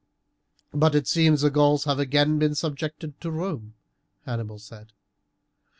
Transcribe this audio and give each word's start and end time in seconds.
"But 0.73 0.95
it 0.95 1.07
seems 1.07 1.41
that 1.41 1.49
the 1.49 1.53
Gauls 1.53 1.83
have 1.83 1.99
again 1.99 2.39
been 2.39 2.55
subjected 2.55 3.21
to 3.21 3.29
Rome," 3.29 3.75
Hannibal 4.25 4.57
said. 4.57 4.93